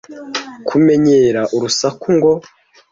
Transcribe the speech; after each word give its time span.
Kumenyera 0.67 1.41
urusaku 1.55 2.07
ngo 2.17 2.31